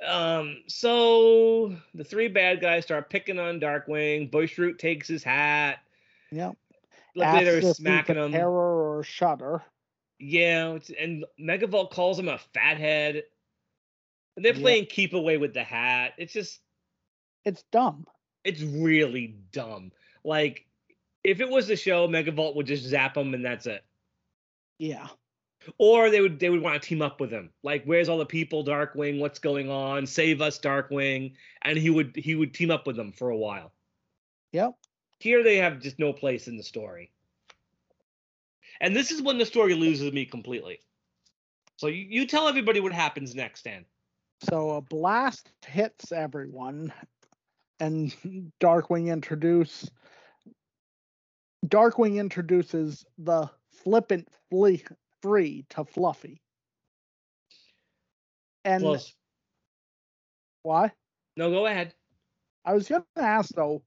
[0.05, 4.29] Um, so the three bad guys start picking on Darkwing.
[4.29, 5.79] Bushroot takes his hat.
[6.35, 8.31] Asks is if smacking him.
[8.31, 9.63] Terror or Shudder.
[10.19, 13.23] Yeah, it's- and Megavolt calls him a fathead.
[14.35, 14.61] And they're Yeah.
[14.61, 16.13] playing keep away with the hat.
[16.17, 16.61] It's just
[17.43, 18.05] It's dumb.
[18.43, 19.91] it's really dumb.
[20.23, 20.65] Like
[21.23, 23.83] if it was the show, Megavolt would just zap him and that's it.
[24.79, 25.07] Yeah.
[25.77, 27.53] Or they would they would want to team up with him.
[27.61, 29.19] Like, where's all the people, Darkwing?
[29.19, 30.07] What's going on?
[30.07, 31.35] Save us, Darkwing.
[31.63, 33.73] And he would he would team up with them for a while.
[34.53, 34.73] Yep.
[35.21, 37.11] Here they have just no place in the story.
[38.79, 40.79] And this is when the story loses me completely.
[41.77, 43.85] So you, you tell everybody what happens next, Dan.
[44.49, 46.91] So a blast hits everyone,
[47.79, 48.15] and
[48.59, 49.89] Darkwing introduce
[51.67, 54.83] Darkwing introduces the flippant flea
[55.21, 56.41] free to Fluffy.
[58.65, 59.13] And Close.
[60.63, 60.91] why?
[61.37, 61.93] No, go ahead.
[62.65, 63.83] I was gonna ask though,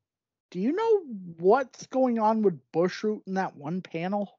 [0.51, 1.03] do you know
[1.39, 4.39] what's going on with Bushroot in that one panel?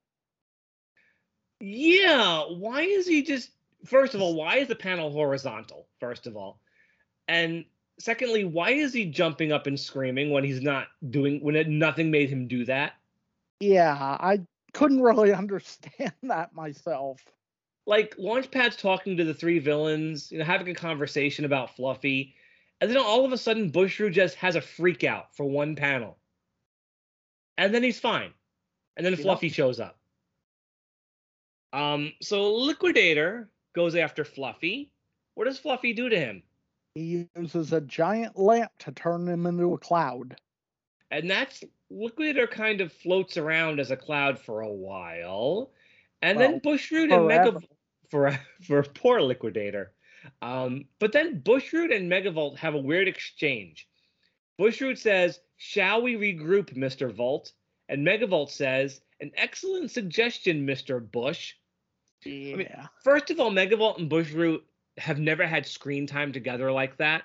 [1.59, 3.49] Yeah, why is he just
[3.85, 5.87] first of all, why is the panel horizontal?
[5.99, 6.59] First of all.
[7.27, 7.65] And
[7.99, 12.11] secondly, why is he jumping up and screaming when he's not doing when it, nothing
[12.11, 12.93] made him do that?
[13.59, 14.41] Yeah, I
[14.73, 17.21] couldn't really understand that myself.
[17.87, 22.34] Like Launchpad's talking to the three villains, you know, having a conversation about Fluffy,
[22.81, 26.17] and then all of a sudden Bushroot just has a freak out for one panel.
[27.57, 28.33] And then he's fine.
[28.97, 29.21] And then Yep.
[29.21, 29.97] Fluffy shows up.
[31.73, 34.91] Um, so Liquidator goes after Fluffy.
[35.35, 36.43] What does Fluffy do to him?
[36.95, 40.39] He uses a giant lamp to turn him into a cloud.
[41.11, 45.71] And that's Liquidator kind of floats around as a cloud for a while.
[46.21, 47.59] And then Well, Bushroot and Mega
[48.09, 49.91] for for poor Liquidator.
[50.41, 53.87] Um, but then Bushroot and Megavolt have a weird exchange.
[54.59, 57.11] Bushroot says, "Shall we regroup, Mr.
[57.13, 57.51] Volt?"
[57.89, 60.99] And Megavolt says, "An excellent suggestion, Mr.
[61.11, 61.53] Bush."
[62.23, 62.55] Yeah.
[62.55, 62.69] mean,
[63.03, 64.61] First of all, Megavolt and Bushroot
[64.97, 67.23] have never had screen time together like that.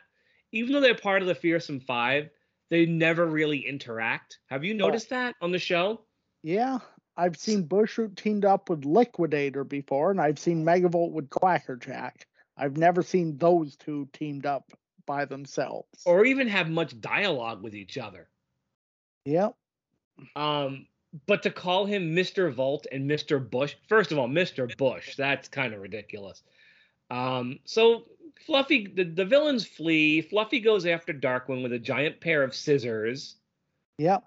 [0.52, 2.28] Even though they're part of the Fearsome Five,
[2.68, 4.38] they never really interact.
[4.46, 4.78] Have you Oh.
[4.78, 6.04] noticed that on the show?
[6.42, 6.78] yeah.
[7.16, 12.26] I've seen Bushroot teamed up with Liquidator before, and I've seen Megavolt with Quackerjack.
[12.60, 14.70] I've never seen those two teamed up
[15.06, 15.88] by themselves.
[16.04, 18.28] Or even have much dialogue with each other.
[19.24, 19.54] yep.
[20.36, 20.86] Um,
[21.26, 22.52] but to call him Mr.
[22.52, 23.40] Volt and Mr.
[23.50, 24.76] Bush, first of all, Mr.
[24.76, 26.42] Bush, that's kind of ridiculous.
[27.10, 28.04] Um, so
[28.46, 30.20] Fluffy, the, the villains flee.
[30.20, 33.36] Fluffy goes after Darkwing with a giant pair of scissors.
[33.98, 34.22] Yep.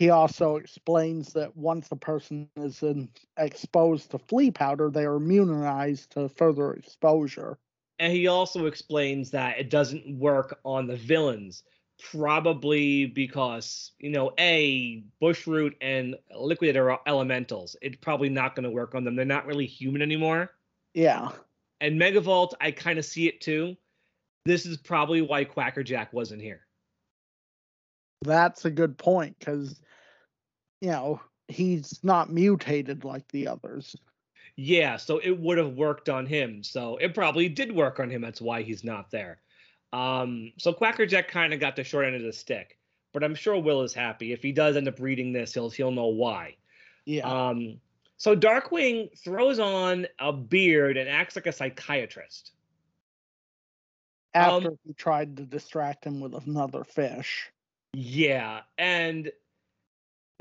[0.00, 5.16] He also explains that once a person is in, exposed to flea powder, they are
[5.16, 7.58] immunized to further exposure.
[7.98, 11.64] And he also explains that it doesn't work on the villains,
[12.02, 17.76] probably because, you know, A, Bushroot and Liquidator are elementals.
[17.82, 19.16] It's probably not going to work on them.
[19.16, 20.50] They're not really human anymore.
[20.94, 21.28] Yeah.
[21.82, 23.76] And Megavolt, I kind of see it too.
[24.46, 26.66] This is probably why Quackerjack wasn't here.
[28.22, 29.78] That's a good point because,
[30.80, 33.96] you know, he's not mutated like the others.
[34.56, 36.62] Yeah, so it would have worked on him.
[36.62, 38.20] So it probably did work on him.
[38.20, 39.40] That's why he's not there.
[39.92, 42.78] Um, so Quackerjack kind of got the short end of the stick.
[43.12, 44.32] But I'm sure Will is happy.
[44.32, 46.56] If he does end up reading this, he'll he'll know why.
[47.06, 47.28] Yeah.
[47.28, 47.80] Um,
[48.16, 52.52] so Darkwing throws on a beard and acts like a psychiatrist.
[54.32, 57.50] After um, he tried to distract him with another fish.
[57.92, 59.32] Yeah, and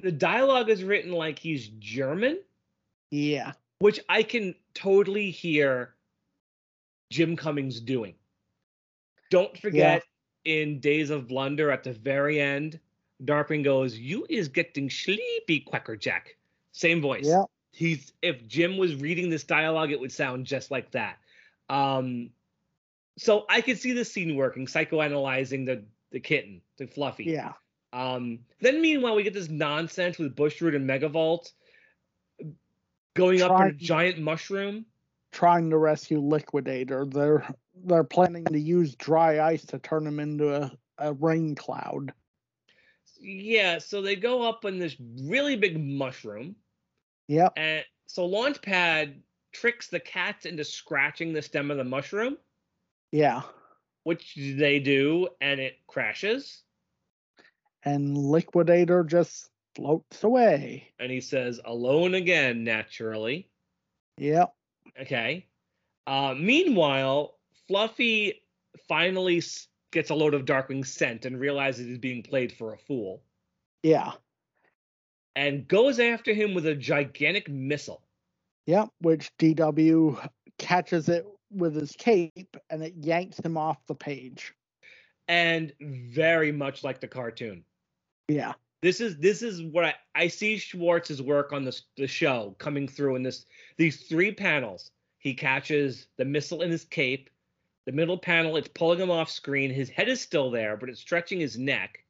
[0.02, 2.40] the dialogue is written like he's German.
[3.12, 3.54] Yeah.
[3.80, 5.96] which I can totally hear
[7.10, 8.14] Jim Cummings doing.
[9.32, 10.04] Don't forget
[10.46, 12.80] in Days of Blunder at the very end,
[13.24, 16.36] Darkwing goes, You is getting sleepy, Quackerjack.
[16.72, 17.28] Same voice.
[17.28, 17.44] Yeah.
[17.72, 21.18] He's if Jim was reading this dialogue, it would sound just like that.
[21.70, 22.32] Um
[23.18, 27.26] so I could see this scene working, psychoanalyzing the the kitten, the fluffy.
[27.26, 27.54] Yeah.
[27.92, 31.52] Um, then meanwhile, we get this nonsense with Bushroot and Megavolt
[33.16, 34.86] going up in a giant mushroom.
[35.32, 37.06] trying to rescue Liquidator.
[37.06, 37.48] They're
[37.86, 42.14] they're planning to use dry ice to turn him into a, a rain cloud.
[43.22, 46.56] Yeah, so they go up in this really big mushroom.
[47.28, 47.54] Yep.
[47.58, 49.16] And so Launchpad
[49.52, 52.38] tricks the cats into scratching the stem of the mushroom,
[53.12, 53.42] Yeah.
[54.04, 56.64] which they do, and it crashes.
[57.84, 60.92] And Liquidator just floats away.
[61.00, 63.48] And he says, alone again, naturally.
[64.18, 64.54] Yep.
[65.02, 65.46] Okay.
[66.08, 67.38] Uh, meanwhile,
[67.68, 68.42] Fluffy
[68.88, 69.42] finally
[69.92, 73.22] gets a load of Darkwing scent and realizes he's being played for a fool
[73.84, 74.12] Yeah.
[75.36, 78.02] and goes after him with a gigantic missile.
[78.66, 78.90] Yep.
[79.02, 84.54] Which DW catches it with his cape and it yanks him off the page.
[85.28, 87.64] And very much like the cartoon.
[88.30, 88.54] Yeah.
[88.82, 92.88] This is this is what I, I see Schwartz's work on this the show coming
[92.88, 93.46] through in this
[93.78, 94.92] these three panels.
[95.18, 97.30] He catches the missile in his cape.
[97.86, 99.72] The middle panel, it's pulling him off screen.
[99.72, 102.06] His head is still there, but it's stretching his neck.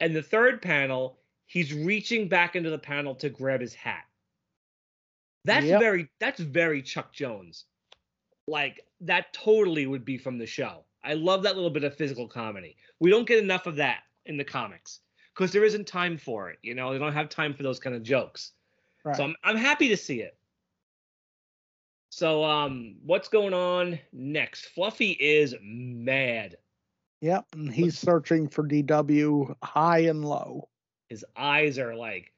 [0.00, 4.04] And the third panel, he's reaching back into the panel to grab his hat.
[5.44, 5.80] That's Yep.
[5.80, 7.64] very that's very Chuck Jones.
[8.46, 10.84] Like that totally would be from the show.
[11.04, 12.76] I love that little bit of physical comedy.
[12.98, 15.00] We don't get enough of that in the comics
[15.34, 16.58] because there isn't time for it.
[16.62, 18.52] You know, they don't have time for those kind of jokes.
[19.04, 19.16] Right.
[19.16, 20.36] So I'm I'm happy to see it.
[22.10, 24.66] So um, what's going on next?
[24.66, 26.58] Fluffy is mad.
[27.22, 27.46] Yep.
[27.54, 30.68] And he's searching for DW high and low.
[31.08, 32.32] His eyes are like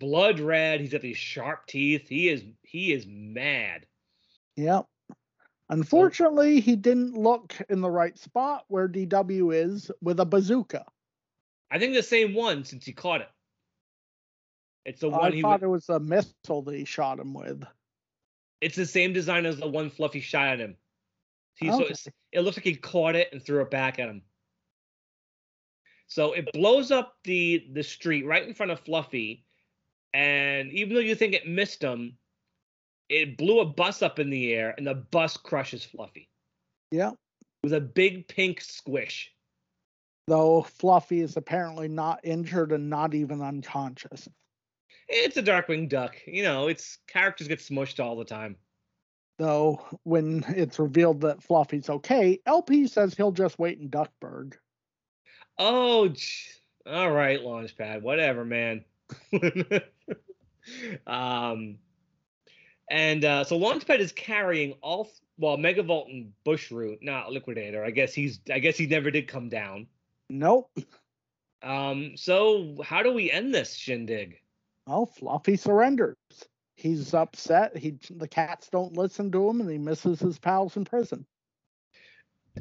[0.00, 0.80] blood red.
[0.80, 2.08] He's got these sharp teeth.
[2.08, 3.86] He is he is mad.
[4.56, 4.86] Yep.
[5.70, 10.84] Unfortunately, he didn't look in the right spot where DW is with a bazooka.
[11.74, 13.28] I think the same one since he caught it.
[14.84, 15.42] It's the one I he.
[15.42, 17.64] thought w- it was a missile that he shot him with.
[18.60, 20.76] It's the same design as the one Fluffy shot at him.
[21.56, 21.88] He, so Okay.
[21.90, 24.22] it's, it looks like he caught it and threw it back at him.
[26.06, 29.44] So it blows up the the street right in front of Fluffy,
[30.12, 32.18] and even though you think it missed him,
[33.08, 36.28] it blew a bus up in the air, and the bus crushes Fluffy
[36.92, 37.12] Yeah,
[37.64, 39.33] with a big pink squish.
[40.26, 44.28] Though Fluffy is apparently not injured and not even unconscious.
[45.08, 46.68] It's a Darkwing Duck, you know.
[46.68, 48.56] Its characters get smushed all the time.
[49.38, 54.54] Though when it's revealed that Fluffy's okay, LP says he'll just wait in Duckburg.
[55.58, 56.14] Oh,
[56.86, 58.84] all right, Launchpad, whatever, man.
[61.06, 61.78] um,
[62.90, 67.84] and uh, so Launchpad is carrying all well, Megavolt and Bushroot, not Liquidator.
[67.84, 69.86] I guess he's I guess he never did come down.
[70.30, 70.70] Nope.
[71.62, 74.38] Um, so how do we end this shindig?
[74.86, 76.16] Well, Fluffy surrenders.
[76.76, 77.76] He's upset.
[77.76, 81.24] He the cats don't listen to him, and he misses his pals in prison.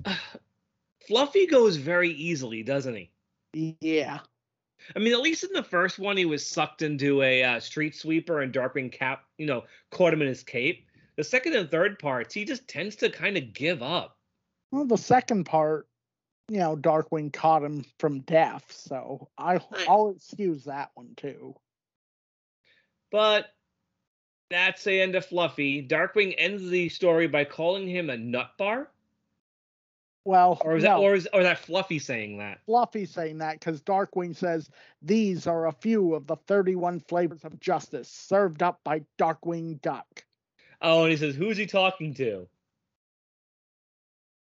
[1.07, 3.77] Fluffy goes very easily, doesn't he?
[3.81, 4.19] Yeah.
[4.95, 7.95] I mean, at least in the first one, he was sucked into a uh, street
[7.95, 10.87] sweeper and Darkwing Cap, you know, caught him in his cape.
[11.15, 14.17] The second and third parts, he just tends to kind of give up.
[14.71, 15.87] Well, the second part,
[16.53, 21.55] you know, Darkwing caught him from death, so I, I'll excuse that one too.
[23.11, 23.47] But
[24.51, 25.87] that's the end of Fluffy.
[25.87, 28.91] Darkwing ends the story by calling him a nut bar,
[30.25, 32.59] Well, or is no, that or is or is that Fluffy saying that?
[32.67, 34.69] Fluffy saying that because Darkwing says
[35.01, 40.23] these are a few of the 31 flavors of justice served up by Darkwing Duck.
[40.81, 42.47] Oh, and he says, "Who's he talking to?"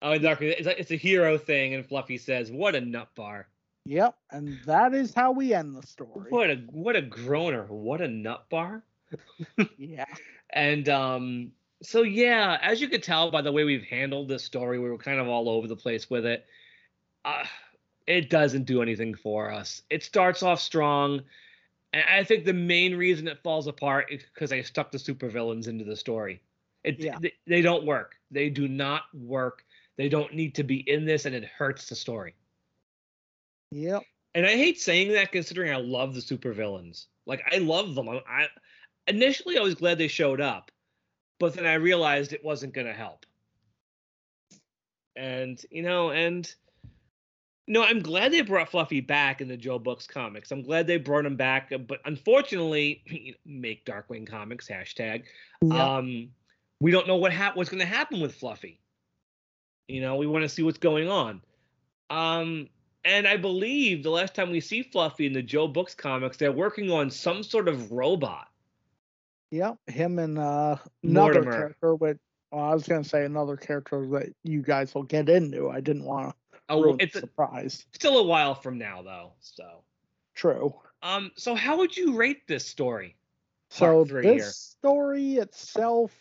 [0.02, 3.46] Oh, Darkwing, it's a, it's a hero thing, and Fluffy says, "What a nut bar!
[3.86, 6.26] Yep, and that is how we end the story.
[6.28, 7.64] What a what a groaner!
[7.66, 8.82] What a nut bar!"
[9.78, 10.06] Yeah.
[10.50, 14.78] And um, so yeah, as you could tell by the way we've handled this story,
[14.78, 16.46] we were kind of all over the place with it.
[17.24, 17.44] Uh,
[18.06, 19.82] it doesn't do anything for us.
[19.88, 21.22] It starts off strong,
[21.92, 25.68] and I think the main reason it falls apart is because they stuck the supervillains
[25.68, 26.42] into the story.
[26.82, 27.18] It, Yeah.
[27.20, 28.16] they, they don't work.
[28.32, 29.64] They do not work.
[29.98, 32.34] They don't need to be in this, and it hurts the story.
[33.72, 34.02] Yep.
[34.34, 37.06] And I hate saying that considering I love the supervillains.
[37.26, 38.08] Like I love them.
[38.08, 38.46] I, I
[39.06, 40.70] initially I was glad they showed up,
[41.38, 43.26] but then I realized it wasn't going to help.
[45.14, 46.52] And you know, and
[47.68, 50.50] no, I'm glad they brought Fluffy back in the Joe Books comics.
[50.50, 55.24] I'm glad they brought him back, but unfortunately, make Darkwing comics hashtag.
[55.62, 55.72] Yep.
[55.72, 56.28] Um,
[56.80, 58.80] we don't know what hap- what's going to happen with Fluffy.
[59.92, 61.42] You know, we want to see what's going on.
[62.08, 62.68] Um,
[63.04, 66.50] and I believe the last time we see Fluffy in the Joe Books comics, they're
[66.50, 68.48] working on some sort of robot.
[69.50, 71.52] Yep, him and uh, another Mortimer.
[71.52, 71.94] character.
[71.94, 72.18] With
[72.50, 75.68] well, I was gonna say another character that you guys will get into.
[75.68, 76.34] I didn't want to
[76.70, 77.84] Oh, it's a, surprise.
[77.92, 79.32] still a while from now though.
[79.40, 79.82] So,
[80.34, 80.74] True.
[81.02, 83.14] um, so how would you rate this story?
[83.68, 84.50] So this here.
[84.50, 86.12] story itself,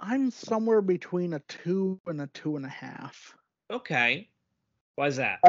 [0.00, 3.34] I'm somewhere between a two and a two and a half.
[3.70, 4.28] Okay,
[4.96, 5.40] why is that?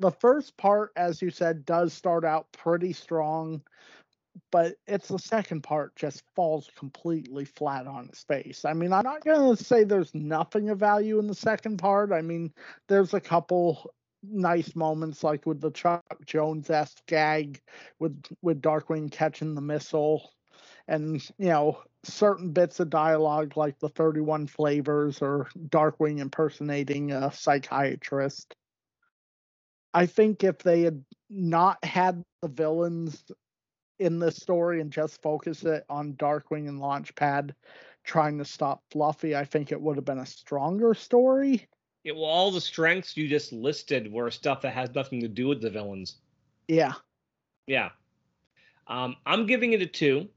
[0.00, 3.62] the first part, as you said, does start out pretty strong,
[4.50, 8.64] but it's the second part just falls completely flat on its face.
[8.64, 12.12] I mean, I'm not going to say there's nothing of value in the second part.
[12.12, 12.52] I mean,
[12.88, 13.92] there's a couple
[14.22, 17.60] nice moments like with the Chuck Jones esque gag
[17.98, 20.30] with with Darkwing catching the missile
[20.88, 27.32] and you know certain bits of dialogue like the 31 flavors or Darkwing impersonating a
[27.32, 28.54] psychiatrist.
[29.92, 33.24] I think if they had not had the villains
[33.98, 37.52] in this story and just focus it on Darkwing and Launchpad
[38.04, 41.68] trying to stop Fluffy, I think it would have been a stronger story.
[42.02, 45.48] Yeah, well, all the strengths you just listed were stuff that has nothing to do
[45.48, 46.16] with the villains.
[46.66, 46.94] Yeah.
[47.66, 47.90] Yeah.
[48.86, 50.28] Um, I'm giving it a two.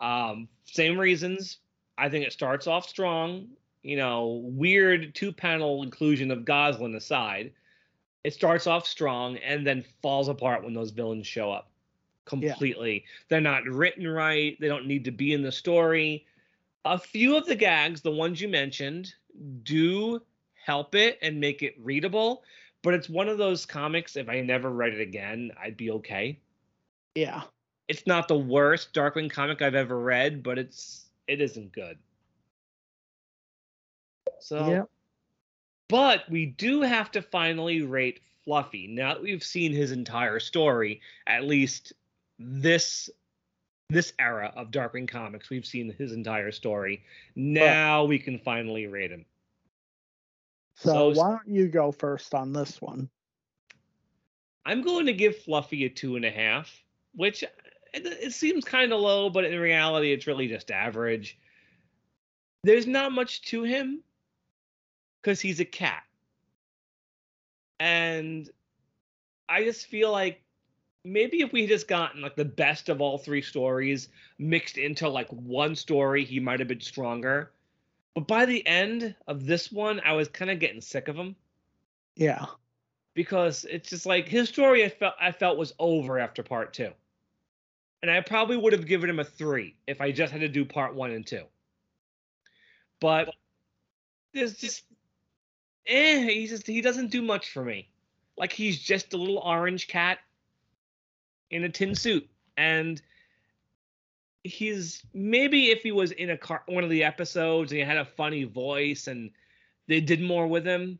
[0.00, 1.58] Um, same reasons.
[1.98, 3.48] I think it starts off strong.
[3.82, 7.52] You know, weird two panel inclusion of Gosalyn aside.
[8.24, 11.70] It starts off strong and then falls apart when those villains show up
[12.26, 13.04] completely.
[13.28, 14.56] They're not written right.
[14.60, 16.26] They don't need to be in the story.
[16.84, 19.14] A few of the gags, the ones you mentioned,
[19.62, 20.20] do
[20.64, 22.42] help it and make it readable.
[22.82, 26.38] But it's one of those comics, if I never read it again, I'd be okay.
[27.14, 27.42] Yeah.
[27.90, 31.98] It's not the worst Darkwing comic I've ever read, but it's it isn't good.
[34.38, 34.82] So yeah.
[35.88, 38.86] but we do have to finally rate Fluffy.
[38.86, 41.92] Now that we've seen his entire story, at least
[42.38, 43.10] this
[43.88, 47.02] this era of Darkwing comics, we've seen his entire story.
[47.34, 49.24] Now we can finally rate him.
[50.76, 53.10] So, So- why don't you go first on this one?
[54.64, 56.84] I'm going to give Fluffy a two and a half,
[57.16, 57.42] which
[57.92, 61.38] it, it seems kind of low, but in reality, it's really just average.
[62.62, 64.02] There's not much to him
[65.22, 66.02] because he's a cat.
[67.78, 68.48] And
[69.48, 70.42] I just feel like
[71.04, 75.08] maybe if we had just gotten like the best of all three stories mixed into
[75.08, 77.52] like one story, he might have been stronger.
[78.14, 81.34] But by the end of this one, I was kind of getting sick of him
[82.16, 82.44] Yeah.
[83.14, 86.90] because it's just like his story I felt I felt was over after part two.
[88.02, 90.64] And I probably would have given him a three if I just had to do
[90.64, 91.44] part one and two.
[93.00, 93.34] But
[94.32, 94.84] there's just
[95.86, 97.88] eh, he just he doesn't do much for me.
[98.36, 100.18] Like he's just a little orange cat
[101.50, 102.28] in a tin suit.
[102.56, 103.00] And
[104.44, 107.98] he's maybe if he was in a car one of the episodes and he had
[107.98, 109.30] a funny voice and
[109.88, 110.98] they did more with him.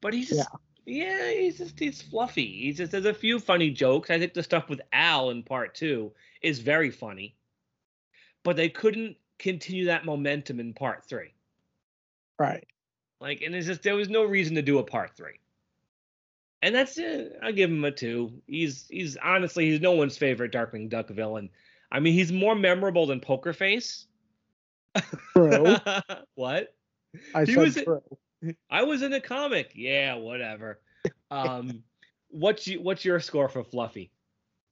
[0.00, 0.48] But he's just
[0.86, 2.62] yeah, he's just he's fluffy.
[2.64, 4.10] He's just there's a few funny jokes.
[4.10, 6.12] I think the stuff with Al in part two
[6.42, 7.34] is very funny,
[8.42, 11.34] but they couldn't continue that momentum in part three.
[12.38, 12.66] Right.
[13.20, 15.40] Like, and it's just there was no reason to do a part three.
[16.62, 17.38] And that's it.
[17.42, 18.42] I'll give him a two.
[18.46, 21.50] He's he's honestly he's no one's favorite Darkwing Duck villain.
[21.92, 24.06] I mean, he's more memorable than Poker Face.
[25.32, 25.76] True.
[26.34, 26.74] what?
[27.34, 28.02] I He said was- true.
[28.70, 29.72] I was in a comic.
[29.74, 30.80] Yeah, whatever.
[31.30, 31.82] Um,
[32.28, 34.10] what's you, what's your score for Fluffy?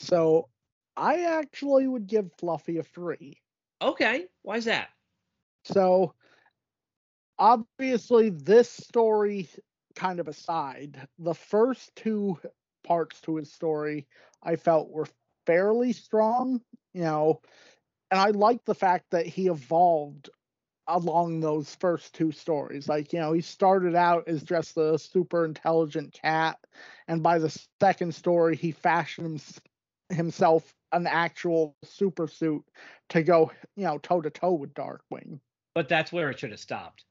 [0.00, 0.48] So
[0.96, 3.40] I actually would give Fluffy a three.
[3.80, 4.88] Okay, why's that?
[5.64, 6.14] So
[7.38, 9.48] obviously, this story
[9.94, 12.38] kind of aside, the first two
[12.84, 14.06] parts to his story
[14.42, 15.06] I felt were
[15.46, 16.60] fairly strong,
[16.94, 17.40] you know,
[18.10, 20.30] and I like the fact that he evolved
[20.86, 22.88] along those first two stories.
[22.88, 26.58] Like, you know, he started out as just a super intelligent cat,
[27.08, 29.60] and by the second story, he fashioned hims-
[30.10, 32.64] himself an actual super suit
[33.10, 35.40] to go, you know, toe to toe with Darkwing
[35.74, 37.04] But that's where it should have stopped.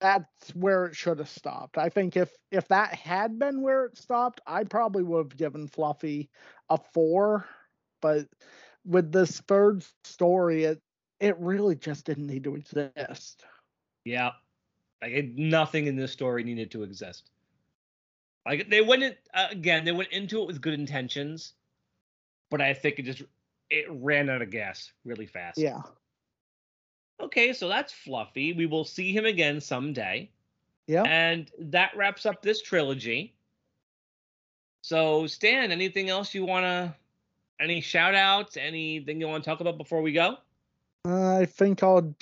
[0.00, 1.78] that's where it should have stopped.
[1.78, 5.68] I think if if that had been where it stopped, I probably would have given
[5.68, 6.30] Fluffy
[6.70, 7.46] a four.
[8.00, 8.26] But
[8.84, 10.80] with this third story, it
[11.20, 13.44] it really just didn't need to exist.
[14.04, 14.32] Yeah,
[15.02, 17.30] like nothing in this story needed to exist.
[18.44, 21.54] Like they went in, uh, again, they went into it with good intentions,
[22.50, 23.22] but I think it just
[23.70, 25.58] it ran out of gas really fast.
[25.58, 25.82] Yeah.
[27.20, 28.52] Okay, so that's Fluffy.
[28.52, 30.30] We will see him again someday.
[30.86, 31.02] Yeah.
[31.02, 33.34] And that wraps up this trilogy.
[34.82, 36.94] So, Stan, anything else you want to
[37.58, 38.56] any shout outs?
[38.56, 40.36] Anything you want to talk about before we go?
[41.06, 42.14] I think I'll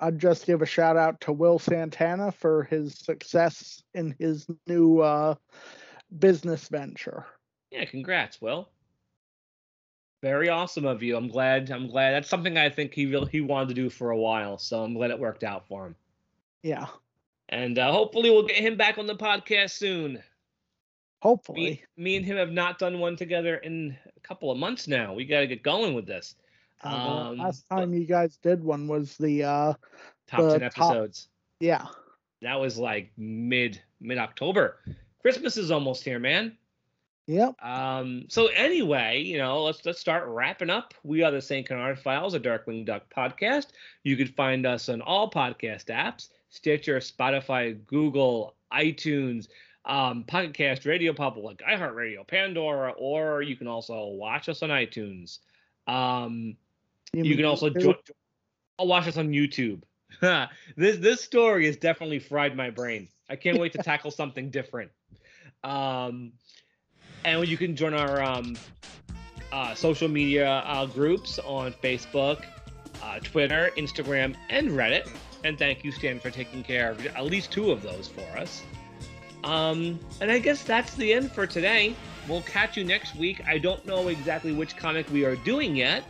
[0.00, 5.00] I'd just give a shout out to Will Santana for his success in his new
[5.00, 5.34] uh,
[6.18, 7.26] business venture.
[7.70, 8.68] Yeah, congrats, Will.
[10.22, 11.16] Very awesome of you.
[11.16, 11.70] I'm glad.
[11.70, 12.12] I'm glad.
[12.12, 14.58] That's something I think he really he wanted to do for a while.
[14.58, 15.96] So I'm glad it worked out for him.
[16.62, 16.86] Yeah.
[17.48, 20.22] And uh, hopefully we'll get him back on the podcast soon.
[21.22, 21.58] Hopefully.
[21.60, 25.14] Me, me, and him have not done one together in a couple of months now.
[25.14, 26.34] We got to get going with this.
[26.84, 29.72] Uh, um, last time you guys did one was the uh,
[30.26, 31.22] top the 10 episodes.
[31.22, 31.86] Top, yeah.
[32.42, 34.78] That was like mid mid October.
[35.22, 36.56] Christmas is almost here, man.
[37.26, 37.62] Yep.
[37.62, 40.94] Um, so anyway, you know, let's let's start wrapping up.
[41.02, 41.66] We are the St.
[41.66, 43.66] Canard Files, a Darkwing Duck podcast.
[44.02, 49.48] You can find us on all podcast apps: Stitcher, Spotify, Google, iTunes,
[49.84, 55.40] um, Pocket Cast, Radio Public, iHeartRadio, Pandora, or you can also watch us on iTunes.
[55.86, 56.56] Um,
[57.12, 57.94] you, you can also join,
[58.78, 59.82] watch us on YouTube.
[60.76, 63.08] this this story has definitely fried my brain.
[63.28, 64.90] I can't wait to tackle something different.
[65.64, 66.32] Um,
[67.24, 68.56] and you can join our um,
[69.52, 72.44] uh, social media uh, groups on Facebook,
[73.02, 75.08] uh, Twitter, Instagram, and Reddit.
[75.44, 78.62] And thank you, Stan, for taking care of at least two of those for us.
[79.44, 81.94] Um, and I guess that's the end for today.
[82.28, 83.40] We'll catch you next week.
[83.46, 86.04] I don't know exactly which comic we are doing yet,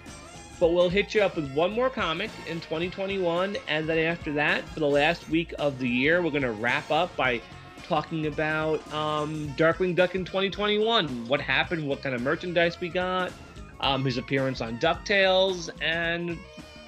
[0.61, 3.57] but we'll hit you up with one more comic in 2021.
[3.69, 6.91] And then after that, for the last week of the year, we're going to wrap
[6.91, 7.41] up by
[7.85, 11.27] talking about um, Darkwing Duck in 2021.
[11.29, 13.33] What happened, what kind of merchandise we got,
[13.81, 16.39] um, his appearance on DuckTales, and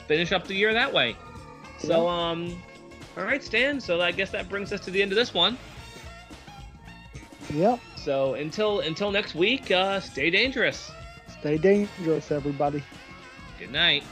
[0.06, 1.16] finish up the year that way.
[1.78, 2.60] So, um,
[3.16, 3.80] all right, Stan.
[3.80, 5.56] So I guess that brings us to the end of this one.
[7.54, 7.80] Yep.
[7.96, 10.90] So until until next week, uh, stay dangerous.
[11.40, 12.82] Stay dangerous, everybody.
[13.60, 14.04] Good night.